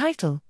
[0.00, 0.40] Title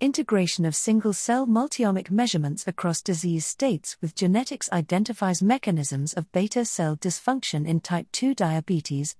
[0.00, 6.64] Integration of single cell multiomic measurements across disease states with genetics identifies mechanisms of beta
[6.64, 9.16] cell dysfunction in type 2 diabetes.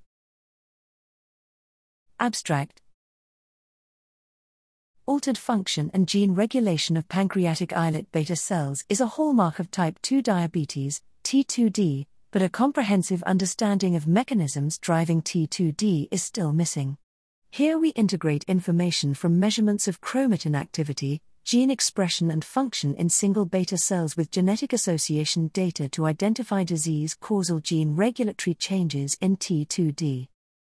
[2.21, 2.81] Abstract
[5.07, 10.01] Altered function and gene regulation of pancreatic islet beta cells is a hallmark of type
[10.03, 16.97] 2 diabetes, T2D, but a comprehensive understanding of mechanisms driving T2D is still missing.
[17.55, 23.45] Here we integrate information from measurements of chromatin activity, gene expression, and function in single
[23.45, 30.27] beta cells with genetic association data to identify disease causal gene regulatory changes in T2D.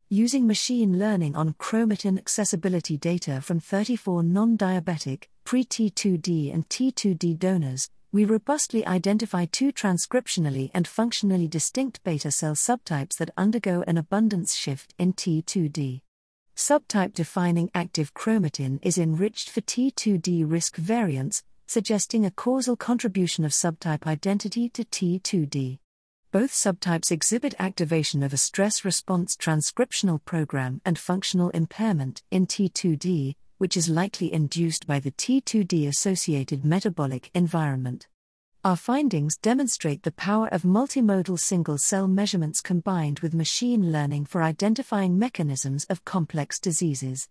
[0.09, 7.38] Using machine learning on chromatin accessibility data from 34 non diabetic, pre T2D and T2D
[7.38, 14.00] donors, we robustly identify two transcriptionally and functionally distinct beta cell subtypes that undergo an
[14.00, 16.02] abundance shift in T2D.
[16.61, 23.52] Subtype defining active chromatin is enriched for T2D risk variants, suggesting a causal contribution of
[23.52, 25.80] subtype identity to T2D.
[26.31, 33.33] Both subtypes exhibit activation of a stress response transcriptional program and functional impairment in T2D,
[33.58, 38.08] which is likely induced by the T2D associated metabolic environment.
[38.64, 44.44] Our findings demonstrate the power of multimodal single cell measurements combined with machine learning for
[44.44, 47.28] identifying mechanisms of complex diseases.